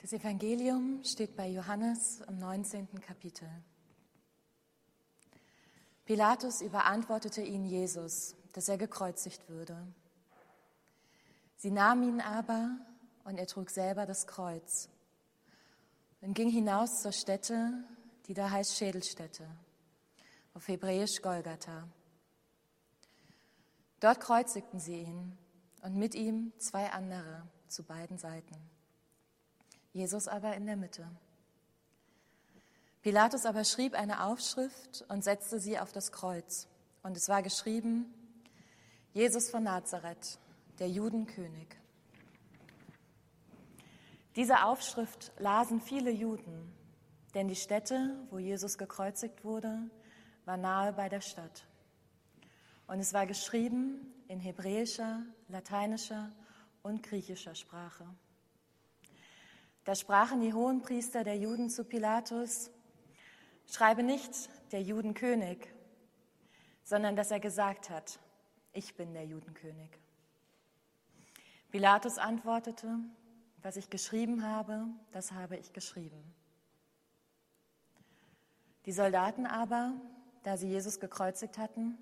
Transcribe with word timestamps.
Das 0.00 0.14
Evangelium 0.14 1.04
steht 1.04 1.36
bei 1.36 1.46
Johannes 1.46 2.22
im 2.26 2.38
19. 2.38 2.88
Kapitel. 3.02 3.48
Pilatus 6.06 6.62
überantwortete 6.62 7.42
ihn 7.42 7.66
Jesus, 7.66 8.34
dass 8.54 8.68
er 8.68 8.78
gekreuzigt 8.78 9.46
würde. 9.50 9.76
Sie 11.56 11.70
nahmen 11.70 12.02
ihn 12.02 12.20
aber 12.22 12.78
und 13.24 13.36
er 13.36 13.46
trug 13.46 13.68
selber 13.68 14.06
das 14.06 14.26
Kreuz 14.26 14.88
und 16.22 16.32
ging 16.32 16.48
hinaus 16.48 17.02
zur 17.02 17.12
Stätte, 17.12 17.84
die 18.26 18.32
da 18.32 18.50
heißt 18.50 18.78
Schädelstätte, 18.78 19.46
auf 20.54 20.66
Hebräisch 20.66 21.20
Golgatha. 21.20 21.86
Dort 24.00 24.20
kreuzigten 24.20 24.80
sie 24.80 25.02
ihn 25.02 25.36
und 25.82 25.96
mit 25.96 26.14
ihm 26.14 26.54
zwei 26.58 26.90
andere 26.90 27.46
zu 27.68 27.84
beiden 27.84 28.16
Seiten. 28.16 28.79
Jesus 29.92 30.28
aber 30.28 30.54
in 30.54 30.66
der 30.66 30.76
Mitte. 30.76 31.08
Pilatus 33.02 33.46
aber 33.46 33.64
schrieb 33.64 33.94
eine 33.94 34.24
Aufschrift 34.24 35.04
und 35.08 35.24
setzte 35.24 35.58
sie 35.58 35.78
auf 35.78 35.90
das 35.92 36.12
Kreuz. 36.12 36.68
Und 37.02 37.16
es 37.16 37.28
war 37.28 37.42
geschrieben, 37.42 38.12
Jesus 39.12 39.50
von 39.50 39.64
Nazareth, 39.64 40.38
der 40.78 40.88
Judenkönig. 40.88 41.68
Diese 44.36 44.64
Aufschrift 44.64 45.32
lasen 45.38 45.80
viele 45.80 46.10
Juden, 46.10 46.72
denn 47.34 47.48
die 47.48 47.56
Stätte, 47.56 48.16
wo 48.30 48.38
Jesus 48.38 48.78
gekreuzigt 48.78 49.44
wurde, 49.44 49.90
war 50.44 50.56
nahe 50.56 50.92
bei 50.92 51.08
der 51.08 51.20
Stadt. 51.20 51.66
Und 52.86 53.00
es 53.00 53.12
war 53.12 53.26
geschrieben 53.26 54.12
in 54.28 54.40
hebräischer, 54.40 55.22
lateinischer 55.48 56.30
und 56.82 57.02
griechischer 57.02 57.54
Sprache. 57.54 58.06
Da 59.84 59.94
sprachen 59.94 60.40
die 60.40 60.52
Hohenpriester 60.52 61.24
der 61.24 61.38
Juden 61.38 61.70
zu 61.70 61.84
Pilatus, 61.84 62.70
schreibe 63.66 64.02
nicht 64.02 64.50
der 64.72 64.82
Judenkönig, 64.82 65.68
sondern 66.84 67.16
dass 67.16 67.30
er 67.30 67.40
gesagt 67.40 67.88
hat, 67.88 68.18
ich 68.72 68.94
bin 68.94 69.14
der 69.14 69.24
Judenkönig. 69.24 69.90
Pilatus 71.70 72.18
antwortete, 72.18 72.98
was 73.62 73.76
ich 73.76 73.90
geschrieben 73.90 74.44
habe, 74.44 74.86
das 75.12 75.32
habe 75.32 75.56
ich 75.56 75.72
geschrieben. 75.72 76.34
Die 78.86 78.92
Soldaten 78.92 79.46
aber, 79.46 79.92
da 80.42 80.56
sie 80.56 80.68
Jesus 80.68 81.00
gekreuzigt 81.00 81.58
hatten, 81.58 81.98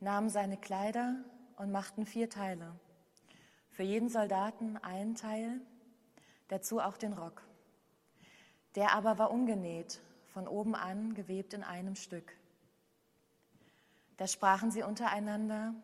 nahmen 0.00 0.30
seine 0.30 0.56
Kleider 0.56 1.16
und 1.56 1.72
machten 1.72 2.06
vier 2.06 2.30
Teile. 2.30 2.78
Für 3.70 3.82
jeden 3.82 4.08
Soldaten 4.08 4.76
einen 4.78 5.16
Teil, 5.16 5.60
dazu 6.48 6.80
auch 6.80 6.96
den 6.96 7.12
Rock. 7.12 7.42
Der 8.74 8.92
aber 8.92 9.18
war 9.18 9.30
ungenäht, 9.30 10.00
von 10.26 10.46
oben 10.46 10.74
an 10.74 11.14
gewebt 11.14 11.54
in 11.54 11.64
einem 11.64 11.96
Stück. 11.96 12.36
Da 14.16 14.26
sprachen 14.26 14.70
sie 14.70 14.82
untereinander, 14.82 15.74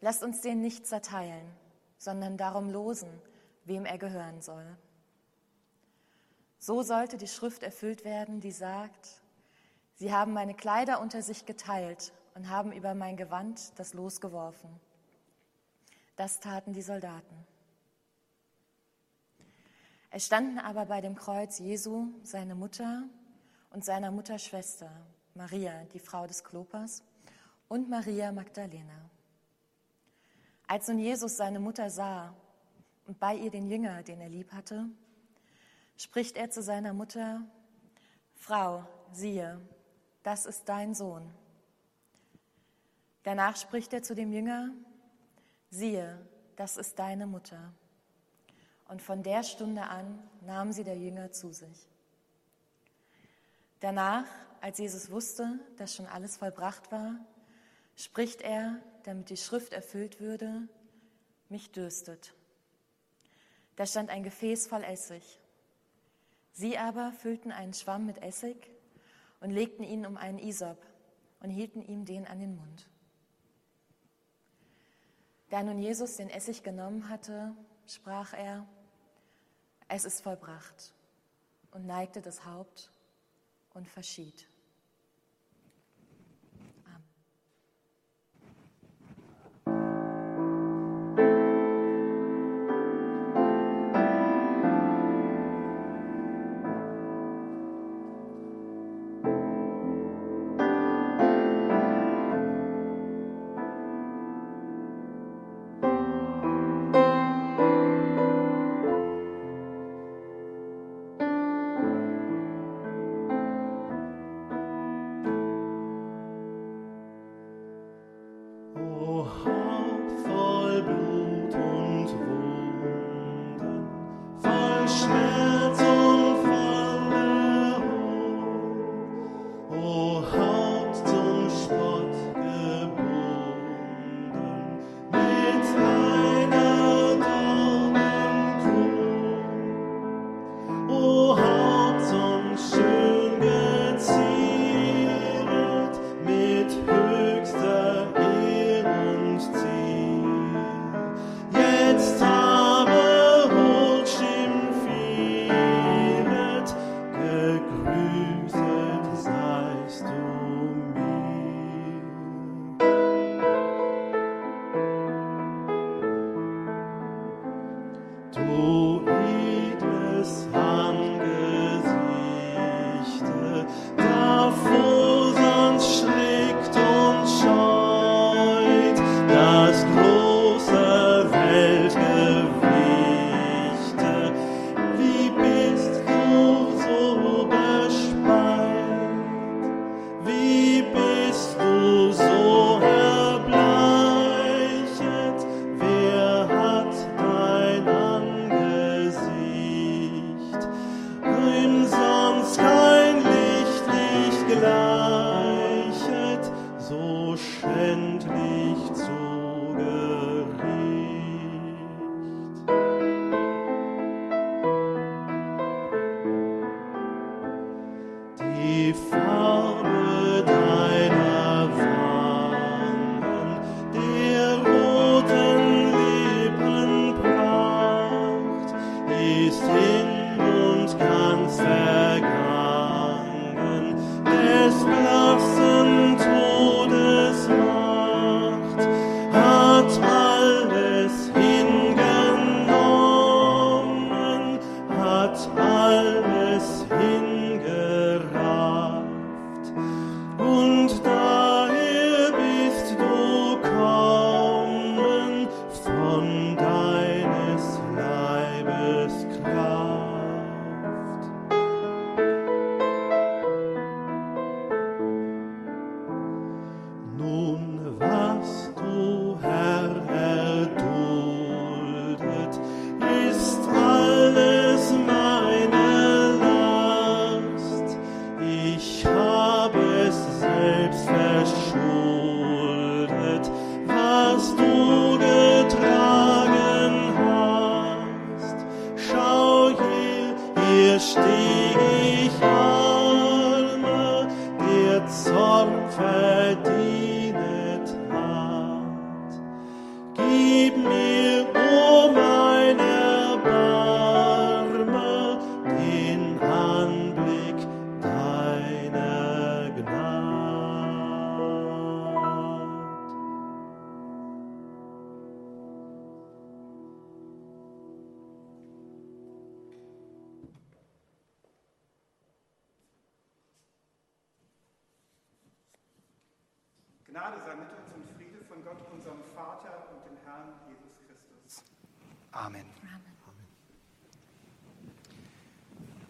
lasst 0.00 0.22
uns 0.22 0.40
den 0.40 0.60
nicht 0.60 0.86
zerteilen, 0.86 1.46
sondern 1.98 2.36
darum 2.36 2.70
losen, 2.70 3.08
wem 3.64 3.84
er 3.84 3.98
gehören 3.98 4.42
soll. 4.42 4.66
So 6.58 6.82
sollte 6.82 7.16
die 7.16 7.28
Schrift 7.28 7.62
erfüllt 7.62 8.04
werden, 8.04 8.40
die 8.40 8.52
sagt, 8.52 9.22
sie 9.94 10.12
haben 10.12 10.32
meine 10.32 10.54
Kleider 10.54 11.00
unter 11.00 11.22
sich 11.22 11.46
geteilt 11.46 12.12
und 12.34 12.48
haben 12.50 12.72
über 12.72 12.94
mein 12.94 13.16
Gewand 13.16 13.78
das 13.78 13.94
Los 13.94 14.20
geworfen. 14.20 14.68
Das 16.16 16.40
taten 16.40 16.72
die 16.72 16.82
Soldaten. 16.82 17.46
Es 20.10 20.26
standen 20.26 20.58
aber 20.58 20.86
bei 20.86 21.00
dem 21.00 21.14
Kreuz 21.14 21.58
Jesu 21.58 22.08
seine 22.22 22.54
Mutter 22.54 23.04
und 23.70 23.84
seiner 23.84 24.10
Mutter 24.10 24.38
Schwester, 24.38 24.90
Maria, 25.34 25.84
die 25.92 25.98
Frau 25.98 26.26
des 26.26 26.44
Klopas, 26.44 27.02
und 27.68 27.88
Maria 27.88 28.32
Magdalena. 28.32 29.10
Als 30.66 30.88
nun 30.88 30.98
Jesus 30.98 31.36
seine 31.36 31.60
Mutter 31.60 31.90
sah 31.90 32.34
und 33.06 33.18
bei 33.18 33.34
ihr 33.36 33.50
den 33.50 33.68
Jünger, 33.68 34.02
den 34.02 34.20
er 34.20 34.28
lieb 34.28 34.52
hatte, 34.52 34.88
spricht 35.96 36.36
er 36.36 36.50
zu 36.50 36.62
seiner 36.62 36.92
Mutter, 36.92 37.42
Frau, 38.34 38.84
siehe, 39.12 39.60
das 40.22 40.46
ist 40.46 40.68
dein 40.68 40.94
Sohn. 40.94 41.32
Danach 43.22 43.56
spricht 43.56 43.92
er 43.92 44.02
zu 44.02 44.14
dem 44.14 44.32
Jünger, 44.32 44.70
siehe, 45.70 46.18
das 46.56 46.76
ist 46.76 46.98
deine 46.98 47.26
Mutter. 47.26 47.72
Und 48.88 49.02
von 49.02 49.22
der 49.22 49.42
Stunde 49.42 49.82
an 49.82 50.22
nahm 50.42 50.72
sie 50.72 50.84
der 50.84 50.96
Jünger 50.96 51.32
zu 51.32 51.52
sich. 51.52 51.88
Danach, 53.80 54.26
als 54.60 54.78
Jesus 54.78 55.10
wusste, 55.10 55.58
dass 55.76 55.94
schon 55.94 56.06
alles 56.06 56.36
vollbracht 56.36 56.90
war, 56.92 57.16
spricht 57.96 58.42
er, 58.42 58.80
damit 59.04 59.30
die 59.30 59.36
Schrift 59.36 59.72
erfüllt 59.72 60.20
würde, 60.20 60.68
mich 61.48 61.70
dürstet. 61.72 62.34
Da 63.76 63.86
stand 63.86 64.10
ein 64.10 64.22
Gefäß 64.22 64.66
voll 64.68 64.82
Essig. 64.82 65.40
Sie 66.52 66.78
aber 66.78 67.12
füllten 67.12 67.52
einen 67.52 67.74
Schwamm 67.74 68.06
mit 68.06 68.22
Essig 68.22 68.70
und 69.40 69.50
legten 69.50 69.84
ihn 69.84 70.06
um 70.06 70.16
einen 70.16 70.38
Isop 70.38 70.78
und 71.40 71.50
hielten 71.50 71.82
ihm 71.82 72.04
den 72.06 72.26
an 72.26 72.40
den 72.40 72.56
Mund. 72.56 72.88
Da 75.50 75.62
nun 75.62 75.78
Jesus 75.78 76.16
den 76.16 76.30
Essig 76.30 76.62
genommen 76.62 77.08
hatte, 77.08 77.54
sprach 77.86 78.32
er, 78.32 78.66
es 79.88 80.04
ist 80.04 80.22
vollbracht 80.22 80.92
und 81.70 81.86
neigte 81.86 82.20
das 82.20 82.44
Haupt 82.44 82.90
und 83.74 83.88
verschied. 83.88 84.48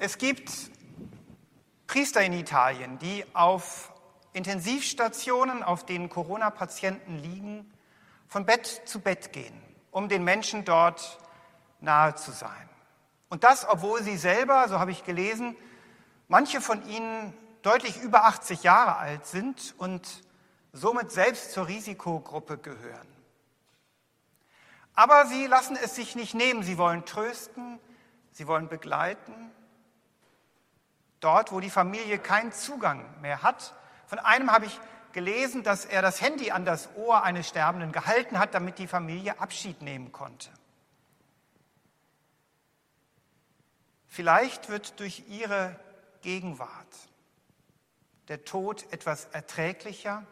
Es 0.06 0.18
gibt 0.18 0.52
Priester 1.88 2.20
in 2.22 2.32
Italien, 2.32 2.96
die 3.00 3.24
auf 3.34 3.92
Intensivstationen, 4.34 5.64
auf 5.64 5.84
denen 5.84 6.08
Corona-Patienten 6.10 7.18
liegen, 7.18 7.68
von 8.28 8.46
Bett 8.46 8.82
zu 8.84 9.00
Bett 9.00 9.32
gehen, 9.32 9.60
um 9.90 10.08
den 10.08 10.22
Menschen 10.22 10.64
dort 10.64 11.18
nahe 11.80 12.14
zu 12.14 12.30
sein. 12.30 12.68
Und 13.30 13.42
das, 13.42 13.68
obwohl 13.68 14.00
sie 14.04 14.16
selber, 14.16 14.68
so 14.68 14.78
habe 14.78 14.92
ich 14.92 15.04
gelesen, 15.04 15.56
manche 16.28 16.60
von 16.60 16.88
ihnen 16.88 17.34
deutlich 17.62 18.00
über 18.00 18.26
80 18.26 18.62
Jahre 18.62 18.98
alt 18.98 19.26
sind 19.26 19.74
und 19.76 20.22
somit 20.72 21.10
selbst 21.10 21.50
zur 21.50 21.66
Risikogruppe 21.66 22.58
gehören. 22.58 23.08
Aber 24.94 25.26
sie 25.26 25.48
lassen 25.48 25.74
es 25.74 25.96
sich 25.96 26.14
nicht 26.14 26.34
nehmen. 26.34 26.62
Sie 26.62 26.78
wollen 26.78 27.04
trösten, 27.06 27.80
sie 28.30 28.46
wollen 28.46 28.68
begleiten. 28.68 29.50
Dort, 31.20 31.52
wo 31.52 31.60
die 31.60 31.70
Familie 31.70 32.18
keinen 32.18 32.52
Zugang 32.52 33.04
mehr 33.20 33.42
hat. 33.42 33.74
Von 34.06 34.18
einem 34.18 34.52
habe 34.52 34.66
ich 34.66 34.80
gelesen, 35.12 35.62
dass 35.62 35.84
er 35.84 36.02
das 36.02 36.20
Handy 36.20 36.50
an 36.50 36.64
das 36.64 36.88
Ohr 36.96 37.22
eines 37.22 37.48
Sterbenden 37.48 37.92
gehalten 37.92 38.38
hat, 38.38 38.54
damit 38.54 38.78
die 38.78 38.86
Familie 38.86 39.40
Abschied 39.40 39.82
nehmen 39.82 40.12
konnte. 40.12 40.50
Vielleicht 44.06 44.68
wird 44.68 45.00
durch 45.00 45.24
ihre 45.28 45.78
Gegenwart 46.22 46.86
der 48.28 48.44
Tod 48.44 48.90
etwas 48.92 49.26
erträglicher 49.26 50.26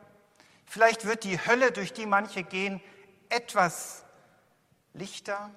Vielleicht 0.66 1.04
wird 1.04 1.24
die 1.24 1.38
Hölle, 1.38 1.72
durch 1.72 1.92
die 1.92 2.06
manche 2.06 2.42
gehen, 2.42 2.80
etwas 3.28 4.04
lichter. 4.92 5.50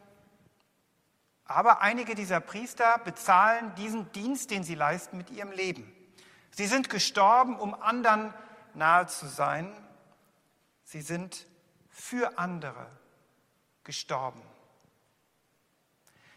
Aber 1.47 1.81
einige 1.81 2.13
dieser 2.13 2.41
Priester 2.41 2.97
bezahlen 2.99 3.73
diesen 3.75 4.11
Dienst, 4.11 4.51
den 4.51 4.63
sie 4.63 4.75
leisten, 4.75 5.17
mit 5.17 5.29
ihrem 5.29 5.51
Leben. 5.51 5.93
Sie 6.51 6.67
sind 6.67 6.89
gestorben, 6.89 7.57
um 7.57 7.73
anderen 7.73 8.33
nahe 8.73 9.07
zu 9.07 9.27
sein. 9.27 9.71
Sie 10.83 11.01
sind 11.01 11.47
für 11.89 12.37
andere 12.37 12.87
gestorben. 13.85 14.41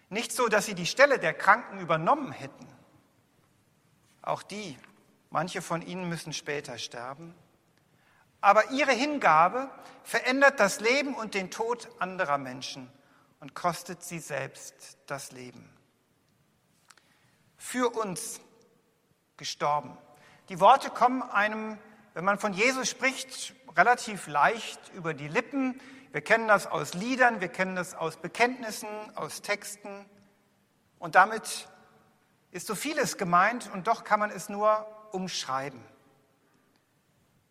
Nicht 0.08 0.32
so, 0.32 0.48
dass 0.48 0.66
sie 0.66 0.74
die 0.74 0.86
Stelle 0.86 1.18
der 1.18 1.34
Kranken 1.34 1.80
übernommen 1.80 2.30
hätten. 2.30 2.66
Auch 4.22 4.42
die, 4.42 4.78
manche 5.30 5.60
von 5.60 5.82
ihnen 5.82 6.08
müssen 6.08 6.32
später 6.32 6.78
sterben. 6.78 7.34
Aber 8.40 8.70
ihre 8.70 8.92
Hingabe 8.92 9.70
verändert 10.04 10.60
das 10.60 10.80
Leben 10.80 11.14
und 11.14 11.34
den 11.34 11.50
Tod 11.50 11.88
anderer 11.98 12.38
Menschen 12.38 12.90
und 13.40 13.54
kostet 13.54 14.02
sie 14.02 14.18
selbst 14.18 14.98
das 15.06 15.32
Leben. 15.32 15.68
Für 17.56 17.90
uns 17.90 18.40
gestorben. 19.36 19.96
Die 20.48 20.60
Worte 20.60 20.90
kommen 20.90 21.22
einem, 21.22 21.78
wenn 22.14 22.24
man 22.24 22.38
von 22.38 22.52
Jesus 22.52 22.88
spricht, 22.88 23.54
relativ 23.76 24.26
leicht 24.26 24.80
über 24.94 25.14
die 25.14 25.28
Lippen. 25.28 25.80
Wir 26.12 26.20
kennen 26.20 26.48
das 26.48 26.66
aus 26.66 26.94
Liedern, 26.94 27.40
wir 27.40 27.48
kennen 27.48 27.76
das 27.76 27.94
aus 27.94 28.16
Bekenntnissen, 28.16 28.88
aus 29.16 29.42
Texten. 29.42 30.04
Und 30.98 31.14
damit 31.14 31.68
ist 32.50 32.66
so 32.66 32.74
vieles 32.74 33.16
gemeint 33.16 33.70
und 33.72 33.86
doch 33.86 34.04
kann 34.04 34.20
man 34.20 34.30
es 34.30 34.48
nur 34.48 34.86
umschreiben. 35.12 35.82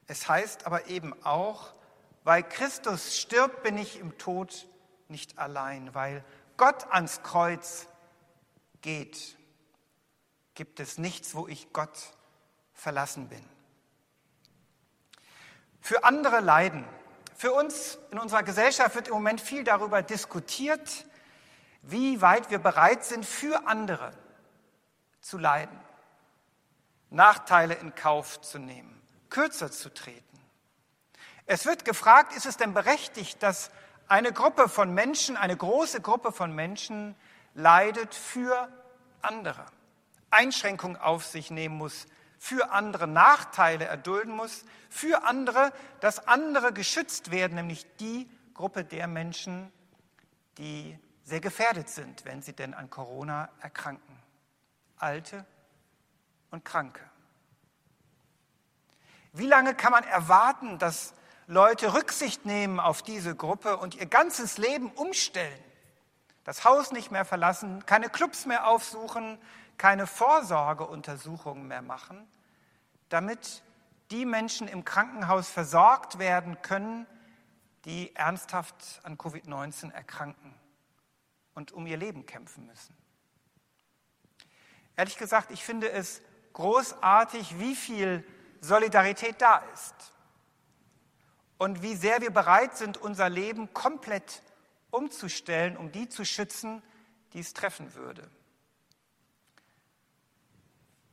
Es 0.08 0.28
heißt 0.28 0.66
aber 0.66 0.88
eben 0.88 1.14
auch, 1.24 1.74
weil 2.24 2.44
Christus 2.44 3.18
stirbt, 3.18 3.64
bin 3.64 3.78
ich 3.78 4.00
im 4.00 4.18
Tod 4.18 4.68
nicht 5.10 5.38
allein, 5.38 5.94
weil 5.94 6.24
Gott 6.58 6.86
ans 6.92 7.22
Kreuz 7.24 7.88
geht, 8.82 9.38
gibt 10.54 10.80
es 10.80 10.98
nichts, 10.98 11.36
wo 11.36 11.48
ich 11.48 11.72
Gott 11.74 11.98
verlassen 12.74 13.30
bin. 13.30 13.44
Für 15.82 16.04
andere 16.04 16.40
leiden. 16.40 16.86
Für 17.36 17.54
uns 17.54 17.98
in 18.12 18.20
unserer 18.20 18.44
Gesellschaft 18.44 18.96
wird 18.96 19.08
im 19.08 19.14
Moment 19.14 19.40
viel 19.40 19.64
darüber 19.64 20.02
diskutiert, 20.02 21.06
wie 21.82 22.22
weit 22.22 22.52
wir 22.52 22.60
bereit 22.60 23.06
sind, 23.06 23.26
für 23.26 23.66
andere 23.66 24.12
zu 25.22 25.38
leiden, 25.38 25.80
Nachteile 27.10 27.76
in 27.76 27.96
Kauf 27.96 28.42
zu 28.42 28.60
nehmen 28.60 29.00
kürzer 29.30 29.72
zu 29.72 29.94
treten. 29.94 30.26
Es 31.46 31.66
wird 31.66 31.86
gefragt, 31.86 32.36
ist 32.36 32.46
es 32.46 32.58
denn 32.58 32.74
berechtigt, 32.74 33.42
dass 33.42 33.72
eine 34.10 34.34
Gruppe 34.34 34.68
von 34.68 34.94
Menschen, 34.94 35.38
eine 35.38 35.56
große 35.56 36.02
Gruppe 36.02 36.32
von 36.32 36.54
Menschen 36.54 37.16
leidet 37.54 38.14
für 38.14 38.68
andere, 39.22 39.66
Einschränkungen 40.32 40.98
auf 40.98 41.26
sich 41.26 41.52
nehmen 41.52 41.78
muss, 41.78 42.08
für 42.40 42.72
andere 42.72 43.08
Nachteile 43.08 43.86
erdulden 43.86 44.36
muss, 44.36 44.66
für 44.90 45.24
andere, 45.24 45.72
dass 46.00 46.28
andere 46.28 46.74
geschützt 46.74 47.32
werden, 47.32 47.56
nämlich 47.56 47.86
die 47.98 48.30
Gruppe 48.54 48.84
der 48.84 49.08
Menschen, 49.08 49.72
die 50.58 50.98
sehr 51.24 51.40
gefährdet 51.40 51.90
sind, 51.90 52.26
wenn 52.26 52.42
sie 52.42 52.54
denn 52.54 52.74
an 52.74 52.90
Corona 52.90 53.50
erkranken. 53.62 54.18
Alte 54.98 55.46
und 56.50 56.66
Kranke. 56.66 57.02
Wie 59.34 59.46
lange 59.46 59.76
kann 59.76 59.92
man 59.92 60.04
erwarten, 60.04 60.80
dass 60.80 61.14
Leute 61.52 61.96
Rücksicht 61.96 62.46
nehmen 62.46 62.80
auf 62.80 63.02
diese 63.02 63.36
Gruppe 63.36 63.78
und 63.78 63.96
ihr 63.96 64.06
ganzes 64.06 64.60
Leben 64.60 64.92
umstellen? 64.92 65.60
Das 66.44 66.64
Haus 66.64 66.92
nicht 66.92 67.10
mehr 67.10 67.26
verlassen, 67.26 67.84
keine 67.88 68.08
Clubs 68.08 68.46
mehr 68.46 68.68
aufsuchen, 68.68 69.40
keine 69.80 70.06
Vorsorgeuntersuchungen 70.06 71.68
mehr 71.68 71.82
machen, 71.82 72.28
damit 73.10 73.64
die 74.12 74.28
Menschen 74.28 74.68
im 74.68 74.86
Krankenhaus 74.86 75.50
versorgt 75.50 76.20
werden 76.20 76.62
können, 76.62 77.08
die 77.86 78.16
ernsthaft 78.16 79.00
an 79.02 79.18
Covid-19 79.18 79.92
erkranken 79.92 80.54
und 81.56 81.72
um 81.72 81.88
ihr 81.88 81.98
Leben 81.98 82.28
kämpfen 82.28 82.68
müssen. 82.68 82.96
Ehrlich 84.96 85.18
gesagt, 85.18 85.50
ich 85.50 85.66
finde 85.66 85.90
es 85.90 86.22
großartig, 86.54 87.58
wie 87.58 87.76
viel 87.76 88.24
Solidarität 88.62 89.42
da 89.42 89.64
ist 89.74 90.14
und 91.60 91.84
wie 91.84 91.96
sehr 91.96 92.22
wir 92.22 92.32
bereit 92.32 92.76
sind, 92.78 92.98
unser 92.98 93.30
Leben 93.30 93.72
komplett 93.74 94.42
umzustellen, 94.90 95.78
um 95.78 95.92
die 95.92 96.10
zu 96.10 96.26
schützen, 96.26 96.82
die 97.34 97.40
es 97.40 97.54
treffen 97.54 97.94
würde. 97.94 98.28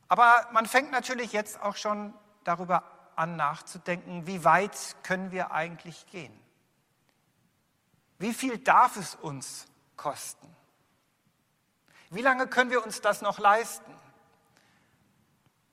Aber 0.09 0.49
man 0.53 0.67
fängt 0.67 0.93
natürlich 0.93 1.33
jetzt 1.33 1.61
auch 1.61 1.77
schon 1.77 2.15
darüber 2.45 2.85
an 3.17 3.37
nachzudenken, 3.37 4.27
wie 4.27 4.45
weit 4.45 4.97
können 5.03 5.33
wir 5.33 5.51
eigentlich 5.51 6.07
gehen? 6.07 6.39
Wie 8.19 8.33
viel 8.33 8.59
darf 8.59 8.97
es 8.97 9.15
uns 9.17 9.67
kosten? 9.97 10.55
Wie 12.11 12.23
lange 12.23 12.47
können 12.47 12.71
wir 12.71 12.85
uns 12.85 13.01
das 13.01 13.21
noch 13.21 13.39
leisten? 13.39 13.93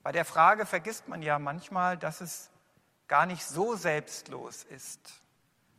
Bei 0.02 0.10
der 0.10 0.24
Frage 0.24 0.66
vergisst 0.66 1.06
man 1.06 1.22
ja 1.22 1.38
manchmal, 1.38 1.96
dass 1.96 2.20
es 2.20 2.50
gar 3.08 3.26
nicht 3.26 3.44
so 3.44 3.76
selbstlos 3.76 4.64
ist. 4.64 5.22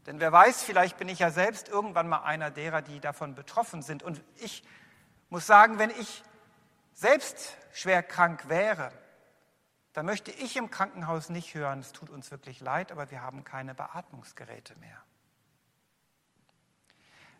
Denn 0.05 0.19
wer 0.19 0.31
weiß, 0.31 0.63
vielleicht 0.63 0.97
bin 0.97 1.09
ich 1.09 1.19
ja 1.19 1.31
selbst 1.31 1.67
irgendwann 1.67 2.07
mal 2.07 2.23
einer 2.23 2.51
derer, 2.51 2.81
die 2.81 2.99
davon 2.99 3.33
betroffen 3.33 3.81
sind. 3.81 4.03
Und 4.03 4.21
ich 4.35 4.63
muss 5.29 5.47
sagen, 5.47 5.79
wenn 5.79 5.89
ich 5.89 6.23
selbst 6.93 7.57
schwer 7.73 8.03
krank 8.03 8.47
wäre, 8.47 8.91
dann 9.93 10.05
möchte 10.05 10.31
ich 10.31 10.57
im 10.57 10.69
Krankenhaus 10.69 11.29
nicht 11.29 11.53
hören, 11.55 11.79
es 11.79 11.93
tut 11.93 12.09
uns 12.09 12.29
wirklich 12.29 12.59
leid, 12.59 12.91
aber 12.91 13.09
wir 13.11 13.21
haben 13.21 13.43
keine 13.43 13.73
Beatmungsgeräte 13.73 14.75
mehr. 14.75 15.01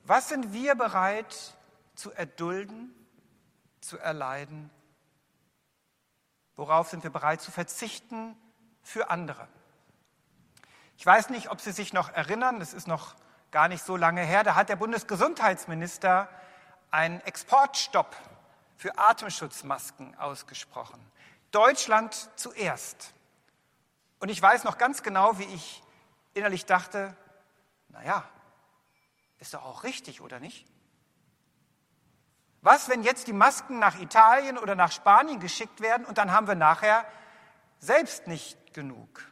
Was 0.03 0.29
sind 0.29 0.53
wir 0.53 0.75
bereit 0.75 1.55
zu 1.95 2.11
erdulden, 2.11 2.93
zu 3.81 3.97
erleiden? 3.97 4.69
Worauf 6.55 6.89
sind 6.89 7.03
wir 7.03 7.09
bereit 7.09 7.41
zu 7.41 7.51
verzichten 7.51 8.37
für 8.81 9.09
andere? 9.09 9.47
Ich 10.97 11.05
weiß 11.05 11.29
nicht, 11.29 11.49
ob 11.49 11.61
Sie 11.61 11.71
sich 11.71 11.93
noch 11.93 12.11
erinnern, 12.13 12.59
das 12.59 12.73
ist 12.73 12.87
noch 12.87 13.15
gar 13.51 13.67
nicht 13.67 13.83
so 13.83 13.95
lange 13.95 14.21
her, 14.21 14.43
da 14.43 14.55
hat 14.55 14.69
der 14.69 14.75
Bundesgesundheitsminister 14.75 16.29
einen 16.91 17.21
Exportstopp 17.21 18.15
für 18.77 18.97
Atemschutzmasken 18.97 20.17
ausgesprochen. 20.17 20.99
Deutschland 21.51 22.29
zuerst. 22.35 23.13
Und 24.19 24.29
ich 24.29 24.41
weiß 24.41 24.63
noch 24.63 24.77
ganz 24.77 25.03
genau, 25.03 25.37
wie 25.39 25.45
ich 25.45 25.83
innerlich 26.33 26.65
dachte, 26.65 27.15
naja, 27.89 28.23
ist 29.39 29.53
doch 29.53 29.63
auch 29.63 29.83
richtig, 29.83 30.21
oder 30.21 30.39
nicht? 30.39 30.65
Was, 32.61 32.89
wenn 32.89 33.03
jetzt 33.03 33.27
die 33.27 33.33
Masken 33.33 33.79
nach 33.79 33.99
Italien 33.99 34.57
oder 34.57 34.75
nach 34.75 34.91
Spanien 34.91 35.39
geschickt 35.39 35.81
werden 35.81 36.05
und 36.05 36.17
dann 36.17 36.31
haben 36.31 36.47
wir 36.47 36.55
nachher 36.55 37.05
selbst 37.79 38.27
nicht 38.27 38.73
genug? 38.73 39.23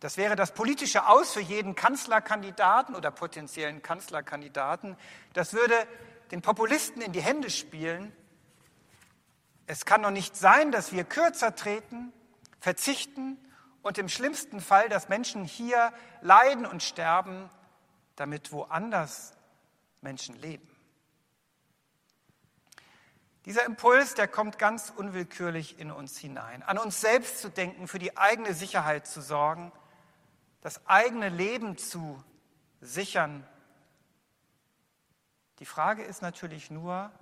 Das 0.00 0.16
wäre 0.18 0.36
das 0.36 0.52
politische 0.52 1.06
Aus 1.08 1.32
für 1.32 1.40
jeden 1.40 1.74
Kanzlerkandidaten 1.74 2.94
oder 2.94 3.10
potenziellen 3.10 3.82
Kanzlerkandidaten. 3.82 4.96
Das 5.32 5.54
würde 5.54 5.74
den 6.30 6.42
Populisten 6.42 7.00
in 7.00 7.12
die 7.12 7.22
Hände 7.22 7.50
spielen. 7.50 8.12
Es 9.66 9.84
kann 9.84 10.02
doch 10.02 10.10
nicht 10.10 10.36
sein, 10.36 10.70
dass 10.70 10.92
wir 10.92 11.04
kürzer 11.04 11.54
treten, 11.54 12.12
verzichten 12.60 13.38
und 13.82 13.98
im 13.98 14.08
schlimmsten 14.08 14.60
Fall, 14.60 14.88
dass 14.88 15.08
Menschen 15.08 15.44
hier 15.44 15.92
leiden 16.20 16.66
und 16.66 16.82
sterben, 16.82 17.48
damit 18.16 18.52
woanders 18.52 19.32
Menschen 20.02 20.36
leben. 20.36 20.68
Dieser 23.44 23.64
Impuls, 23.64 24.14
der 24.14 24.26
kommt 24.26 24.58
ganz 24.58 24.92
unwillkürlich 24.94 25.78
in 25.78 25.92
uns 25.92 26.18
hinein. 26.18 26.64
An 26.64 26.78
uns 26.78 27.00
selbst 27.00 27.40
zu 27.40 27.48
denken, 27.48 27.86
für 27.86 28.00
die 28.00 28.16
eigene 28.16 28.54
Sicherheit 28.54 29.06
zu 29.06 29.20
sorgen, 29.20 29.70
das 30.66 30.84
eigene 30.88 31.28
Leben 31.28 31.78
zu 31.78 32.20
sichern. 32.80 33.46
Die 35.60 35.64
Frage 35.64 36.02
ist 36.02 36.22
natürlich 36.22 36.72
nur, 36.72 37.12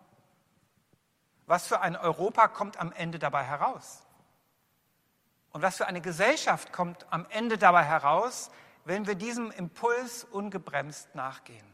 was 1.44 1.66
für 1.66 1.82
ein 1.82 1.94
Europa 1.94 2.48
kommt 2.48 2.78
am 2.78 2.90
Ende 2.90 3.18
dabei 3.18 3.44
heraus? 3.44 4.00
Und 5.50 5.60
was 5.60 5.76
für 5.76 5.86
eine 5.86 6.00
Gesellschaft 6.00 6.72
kommt 6.72 7.04
am 7.12 7.26
Ende 7.28 7.58
dabei 7.58 7.84
heraus, 7.84 8.50
wenn 8.86 9.06
wir 9.06 9.14
diesem 9.14 9.50
Impuls 9.50 10.24
ungebremst 10.24 11.14
nachgehen? 11.14 11.66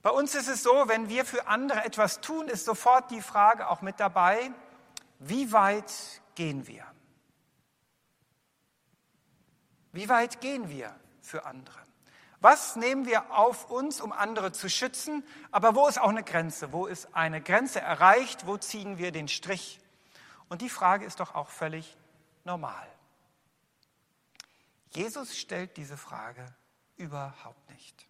Bei 0.00 0.10
uns 0.10 0.34
ist 0.34 0.48
es 0.48 0.62
so, 0.62 0.88
wenn 0.88 1.10
wir 1.10 1.26
für 1.26 1.46
andere 1.46 1.84
etwas 1.84 2.22
tun, 2.22 2.48
ist 2.48 2.64
sofort 2.64 3.10
die 3.10 3.20
Frage 3.20 3.68
auch 3.68 3.82
mit 3.82 4.00
dabei, 4.00 4.52
wie 5.18 5.52
weit 5.52 5.92
gehen 6.34 6.66
wir? 6.66 6.86
Wie 9.92 10.08
weit 10.08 10.40
gehen 10.40 10.68
wir 10.68 10.94
für 11.20 11.44
andere? 11.44 11.78
Was 12.40 12.76
nehmen 12.76 13.06
wir 13.06 13.32
auf 13.36 13.70
uns, 13.70 14.00
um 14.00 14.12
andere 14.12 14.52
zu 14.52 14.70
schützen? 14.70 15.24
Aber 15.50 15.74
wo 15.74 15.88
ist 15.88 15.98
auch 16.00 16.08
eine 16.08 16.22
Grenze? 16.22 16.72
Wo 16.72 16.86
ist 16.86 17.14
eine 17.14 17.40
Grenze 17.42 17.80
erreicht? 17.80 18.46
Wo 18.46 18.56
ziehen 18.56 18.98
wir 18.98 19.10
den 19.10 19.26
Strich? 19.26 19.80
Und 20.48 20.62
die 20.62 20.70
Frage 20.70 21.04
ist 21.04 21.20
doch 21.20 21.34
auch 21.34 21.48
völlig 21.48 21.96
normal. 22.44 22.86
Jesus 24.90 25.36
stellt 25.36 25.76
diese 25.76 25.96
Frage 25.96 26.46
überhaupt 26.96 27.68
nicht. 27.70 28.06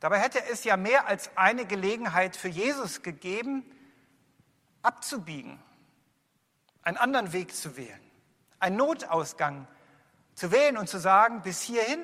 Dabei 0.00 0.20
hätte 0.20 0.42
es 0.44 0.62
ja 0.64 0.76
mehr 0.76 1.06
als 1.06 1.36
eine 1.36 1.66
Gelegenheit 1.66 2.36
für 2.36 2.48
Jesus 2.48 3.02
gegeben, 3.02 3.64
abzubiegen, 4.82 5.60
einen 6.82 6.96
anderen 6.96 7.32
Weg 7.32 7.54
zu 7.54 7.76
wählen, 7.76 8.00
einen 8.60 8.76
Notausgang 8.76 9.66
zu 10.34 10.52
wählen 10.52 10.76
und 10.76 10.88
zu 10.88 10.98
sagen, 10.98 11.42
bis 11.42 11.62
hierhin, 11.62 12.00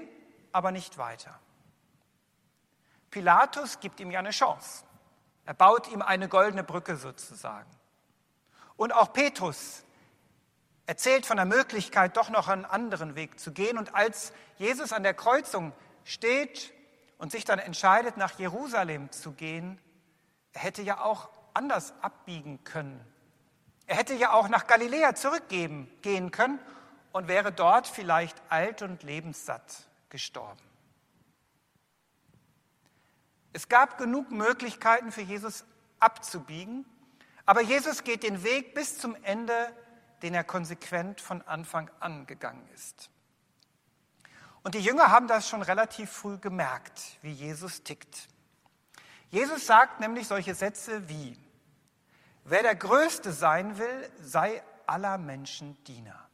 aber 0.52 0.72
nicht 0.72 0.98
weiter. 0.98 1.38
Pilatus 3.10 3.80
gibt 3.80 4.00
ihm 4.00 4.10
ja 4.10 4.18
eine 4.18 4.30
Chance. 4.30 4.84
Er 5.44 5.54
baut 5.54 5.88
ihm 5.88 6.02
eine 6.02 6.28
goldene 6.28 6.64
Brücke 6.64 6.96
sozusagen. 6.96 7.70
Und 8.76 8.92
auch 8.92 9.12
Petrus 9.12 9.84
erzählt 10.86 11.26
von 11.26 11.36
der 11.36 11.46
Möglichkeit, 11.46 12.16
doch 12.16 12.28
noch 12.30 12.48
einen 12.48 12.64
anderen 12.64 13.14
Weg 13.14 13.38
zu 13.38 13.52
gehen. 13.52 13.78
Und 13.78 13.94
als 13.94 14.32
Jesus 14.56 14.92
an 14.92 15.02
der 15.02 15.14
Kreuzung 15.14 15.72
steht 16.04 16.72
und 17.18 17.30
sich 17.30 17.44
dann 17.44 17.58
entscheidet, 17.58 18.16
nach 18.16 18.38
Jerusalem 18.38 19.10
zu 19.12 19.32
gehen, 19.32 19.80
er 20.52 20.62
hätte 20.62 20.82
ja 20.82 21.02
auch 21.02 21.30
anders 21.52 21.94
abbiegen 22.02 22.64
können. 22.64 23.00
Er 23.86 23.96
hätte 23.96 24.14
ja 24.14 24.32
auch 24.32 24.48
nach 24.48 24.66
Galiläa 24.66 25.14
zurückgehen 25.14 26.30
können 26.30 26.58
und 27.12 27.28
wäre 27.28 27.52
dort 27.52 27.86
vielleicht 27.86 28.40
alt 28.48 28.82
und 28.82 29.02
lebenssatt 29.02 29.88
gestorben. 30.08 30.60
Es 33.52 33.68
gab 33.68 33.98
genug 33.98 34.30
Möglichkeiten 34.32 35.12
für 35.12 35.20
Jesus 35.20 35.64
abzubiegen, 36.00 36.84
aber 37.46 37.60
Jesus 37.60 38.02
geht 38.02 38.22
den 38.22 38.42
Weg 38.42 38.74
bis 38.74 38.98
zum 38.98 39.16
Ende, 39.22 39.54
den 40.22 40.34
er 40.34 40.44
konsequent 40.44 41.20
von 41.20 41.42
Anfang 41.42 41.90
an 42.00 42.26
gegangen 42.26 42.66
ist. 42.74 43.10
Und 44.62 44.74
die 44.74 44.80
Jünger 44.80 45.10
haben 45.10 45.28
das 45.28 45.48
schon 45.48 45.62
relativ 45.62 46.10
früh 46.10 46.38
gemerkt, 46.38 47.18
wie 47.20 47.32
Jesus 47.32 47.82
tickt. 47.82 48.28
Jesus 49.30 49.66
sagt 49.66 50.00
nämlich 50.00 50.26
solche 50.26 50.54
Sätze 50.54 51.08
wie, 51.08 51.38
wer 52.44 52.62
der 52.62 52.76
Größte 52.76 53.32
sein 53.32 53.78
will, 53.78 54.10
sei 54.20 54.62
aller 54.86 55.18
Menschen 55.18 55.82
Diener. 55.84 56.28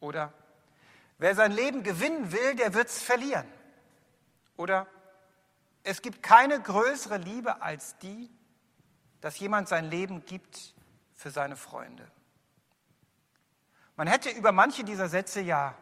Oder 0.00 0.32
wer 1.18 1.34
sein 1.34 1.52
Leben 1.52 1.82
gewinnen 1.82 2.32
will, 2.32 2.56
der 2.56 2.74
wird 2.74 2.88
es 2.88 3.02
verlieren. 3.02 3.46
Oder 4.56 4.86
es 5.82 6.02
gibt 6.02 6.22
keine 6.22 6.60
größere 6.60 7.18
Liebe 7.18 7.62
als 7.62 7.98
die, 7.98 8.30
dass 9.20 9.38
jemand 9.38 9.68
sein 9.68 9.86
Leben 9.86 10.24
gibt 10.24 10.74
für 11.14 11.30
seine 11.30 11.56
Freunde. 11.56 12.10
Man 13.96 14.06
hätte 14.06 14.30
über 14.30 14.52
manche 14.52 14.84
dieser 14.84 15.08
Sätze 15.08 15.40
ja 15.40 15.74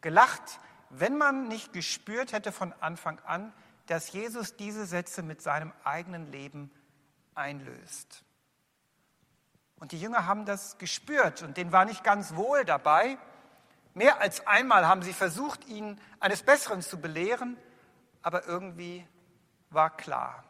gelacht, 0.00 0.60
wenn 0.90 1.16
man 1.16 1.48
nicht 1.48 1.72
gespürt 1.72 2.32
hätte 2.32 2.52
von 2.52 2.72
Anfang 2.74 3.18
an, 3.20 3.52
dass 3.86 4.12
Jesus 4.12 4.56
diese 4.56 4.86
Sätze 4.86 5.22
mit 5.22 5.42
seinem 5.42 5.72
eigenen 5.84 6.30
Leben 6.30 6.70
einlöst. 7.34 8.24
Und 9.76 9.92
die 9.92 10.00
Jünger 10.00 10.26
haben 10.26 10.44
das 10.44 10.78
gespürt 10.78 11.42
und 11.42 11.56
denen 11.56 11.72
war 11.72 11.84
nicht 11.84 12.04
ganz 12.04 12.34
wohl 12.36 12.64
dabei, 12.64 13.18
Mehr 13.94 14.20
als 14.20 14.46
einmal 14.46 14.86
haben 14.86 15.02
sie 15.02 15.12
versucht, 15.12 15.66
ihn 15.66 16.00
eines 16.18 16.42
Besseren 16.42 16.80
zu 16.80 16.98
belehren, 16.98 17.58
aber 18.22 18.46
irgendwie 18.46 19.06
war 19.68 19.94
klar, 19.94 20.44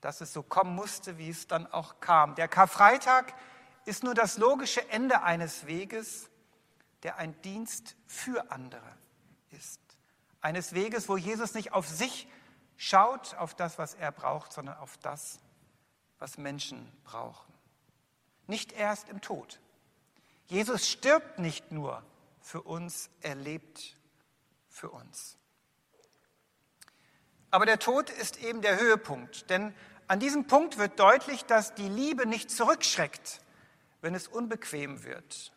dass 0.00 0.20
es 0.20 0.32
so 0.32 0.42
kommen 0.42 0.74
musste, 0.74 1.18
wie 1.18 1.30
es 1.30 1.46
dann 1.46 1.66
auch 1.68 2.00
kam. 2.00 2.34
Der 2.34 2.48
Karfreitag 2.48 3.32
ist 3.84 4.02
nur 4.02 4.14
das 4.14 4.38
logische 4.38 4.88
Ende 4.90 5.22
eines 5.22 5.66
Weges, 5.66 6.30
der 7.04 7.16
ein 7.16 7.40
Dienst 7.42 7.94
für 8.06 8.50
andere 8.50 8.96
ist. 9.50 9.80
Eines 10.40 10.72
Weges, 10.72 11.08
wo 11.08 11.16
Jesus 11.16 11.54
nicht 11.54 11.72
auf 11.72 11.86
sich 11.86 12.28
schaut 12.76 13.36
auf 13.36 13.54
das, 13.54 13.78
was 13.78 13.94
er 13.94 14.10
braucht, 14.10 14.52
sondern 14.52 14.78
auf 14.78 14.96
das, 14.98 15.38
was 16.18 16.38
Menschen 16.38 16.90
brauchen. 17.04 17.52
Nicht 18.46 18.72
erst 18.72 19.08
im 19.08 19.20
Tod. 19.20 19.60
Jesus 20.46 20.88
stirbt 20.88 21.38
nicht 21.38 21.70
nur 21.72 22.02
für 22.40 22.62
uns, 22.62 23.10
er 23.20 23.34
lebt 23.34 23.96
für 24.68 24.90
uns. 24.90 25.36
Aber 27.50 27.66
der 27.66 27.78
Tod 27.78 28.10
ist 28.10 28.42
eben 28.42 28.62
der 28.62 28.78
Höhepunkt, 28.78 29.50
denn 29.50 29.74
an 30.06 30.20
diesem 30.20 30.46
Punkt 30.46 30.78
wird 30.78 30.98
deutlich, 30.98 31.44
dass 31.44 31.74
die 31.74 31.88
Liebe 31.88 32.26
nicht 32.26 32.50
zurückschreckt, 32.50 33.42
wenn 34.00 34.14
es 34.14 34.26
unbequem 34.26 35.04
wird. 35.04 35.52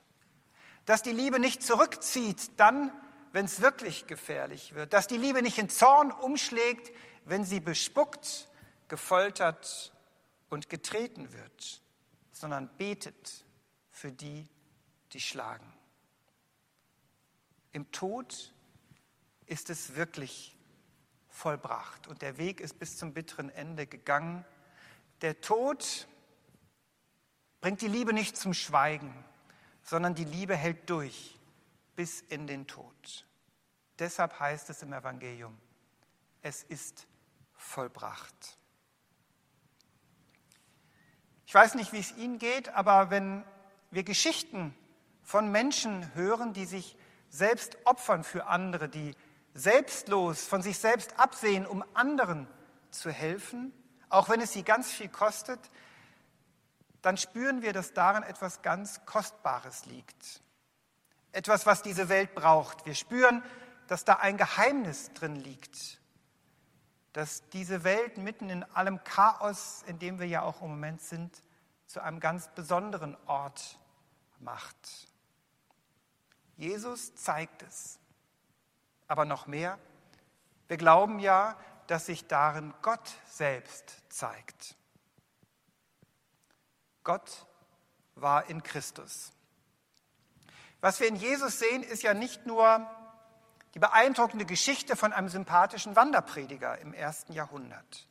Dass 0.85 1.01
die 1.01 1.11
Liebe 1.11 1.39
nicht 1.39 1.63
zurückzieht, 1.63 2.59
dann, 2.59 2.91
wenn 3.31 3.45
es 3.45 3.61
wirklich 3.61 4.07
gefährlich 4.07 4.73
wird. 4.73 4.91
Dass 4.91 5.07
die 5.07 5.17
Liebe 5.17 5.41
nicht 5.41 5.57
in 5.57 5.69
Zorn 5.69 6.11
umschlägt, 6.11 6.91
wenn 7.23 7.45
sie 7.45 7.61
bespuckt, 7.61 8.49
gefoltert 8.89 9.93
und 10.51 10.69
getreten 10.69 11.31
wird, 11.31 11.81
sondern 12.33 12.69
betet 12.77 13.45
für 13.89 14.11
die, 14.11 14.47
die 15.13 15.21
schlagen. 15.21 15.73
Im 17.71 17.89
Tod 17.91 18.53
ist 19.45 19.69
es 19.69 19.95
wirklich 19.95 20.57
vollbracht 21.29 22.07
und 22.07 22.21
der 22.21 22.37
Weg 22.37 22.59
ist 22.59 22.77
bis 22.79 22.97
zum 22.97 23.13
bitteren 23.13 23.49
Ende 23.49 23.87
gegangen. 23.87 24.45
Der 25.21 25.39
Tod 25.39 26.05
bringt 27.61 27.81
die 27.81 27.87
Liebe 27.87 28.11
nicht 28.11 28.35
zum 28.35 28.53
Schweigen, 28.53 29.23
sondern 29.83 30.15
die 30.15 30.25
Liebe 30.25 30.55
hält 30.55 30.89
durch 30.89 31.39
bis 31.95 32.19
in 32.19 32.45
den 32.45 32.67
Tod. 32.67 33.25
Deshalb 33.99 34.37
heißt 34.37 34.69
es 34.69 34.83
im 34.83 34.91
Evangelium, 34.91 35.57
es 36.41 36.63
ist 36.63 37.07
vollbracht. 37.53 38.57
Ich 41.51 41.55
weiß 41.55 41.75
nicht, 41.75 41.91
wie 41.91 41.99
es 41.99 42.15
Ihnen 42.15 42.37
geht, 42.37 42.69
aber 42.69 43.09
wenn 43.09 43.43
wir 43.89 44.03
Geschichten 44.03 44.73
von 45.21 45.51
Menschen 45.51 46.15
hören, 46.15 46.53
die 46.53 46.63
sich 46.63 46.95
selbst 47.29 47.75
opfern 47.83 48.23
für 48.23 48.47
andere, 48.47 48.87
die 48.87 49.17
selbstlos 49.53 50.45
von 50.45 50.61
sich 50.61 50.77
selbst 50.77 51.19
absehen, 51.19 51.67
um 51.67 51.83
anderen 51.93 52.47
zu 52.89 53.11
helfen, 53.11 53.73
auch 54.07 54.29
wenn 54.29 54.39
es 54.39 54.53
sie 54.53 54.63
ganz 54.63 54.93
viel 54.93 55.09
kostet, 55.09 55.59
dann 57.01 57.17
spüren 57.17 57.61
wir, 57.61 57.73
dass 57.73 57.91
darin 57.91 58.23
etwas 58.23 58.61
ganz 58.61 59.05
Kostbares 59.05 59.85
liegt. 59.87 60.41
Etwas, 61.33 61.65
was 61.65 61.81
diese 61.81 62.07
Welt 62.07 62.33
braucht. 62.33 62.85
Wir 62.85 62.95
spüren, 62.95 63.43
dass 63.87 64.05
da 64.05 64.13
ein 64.13 64.37
Geheimnis 64.37 65.11
drin 65.15 65.35
liegt. 65.35 66.00
Dass 67.13 67.47
diese 67.49 67.83
Welt 67.83 68.17
mitten 68.17 68.49
in 68.49 68.63
allem 68.63 69.03
Chaos, 69.03 69.83
in 69.87 69.99
dem 69.99 70.19
wir 70.19 70.27
ja 70.27 70.41
auch 70.43 70.61
im 70.61 70.69
Moment 70.69 71.01
sind, 71.01 71.43
zu 71.87 72.01
einem 72.01 72.19
ganz 72.19 72.47
besonderen 72.49 73.17
Ort 73.27 73.77
macht. 74.39 75.07
Jesus 76.55 77.15
zeigt 77.15 77.63
es. 77.63 77.99
Aber 79.07 79.25
noch 79.25 79.45
mehr, 79.45 79.77
wir 80.67 80.77
glauben 80.77 81.19
ja, 81.19 81.57
dass 81.87 82.05
sich 82.05 82.27
darin 82.27 82.73
Gott 82.81 83.11
selbst 83.27 83.97
zeigt. 84.07 84.77
Gott 87.03 87.45
war 88.15 88.49
in 88.49 88.63
Christus. 88.63 89.33
Was 90.79 90.99
wir 90.99 91.07
in 91.07 91.15
Jesus 91.15 91.59
sehen, 91.59 91.83
ist 91.83 92.03
ja 92.03 92.13
nicht 92.13 92.45
nur 92.45 92.89
die 93.73 93.79
beeindruckende 93.79 94.45
Geschichte 94.45 94.95
von 94.95 95.13
einem 95.13 95.29
sympathischen 95.29 95.95
Wanderprediger 95.95 96.77
im 96.79 96.93
ersten 96.93 97.33
Jahrhundert, 97.33 98.07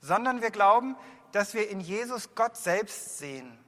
sondern 0.00 0.40
wir 0.40 0.50
glauben, 0.50 0.96
dass 1.32 1.54
wir 1.54 1.68
in 1.68 1.80
Jesus 1.80 2.34
Gott 2.34 2.56
selbst 2.56 3.18
sehen. 3.18 3.58